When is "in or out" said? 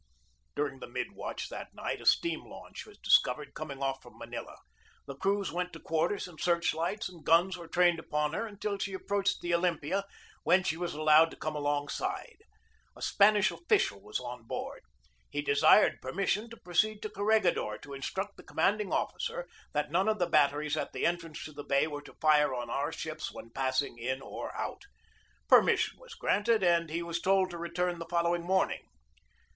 23.99-24.81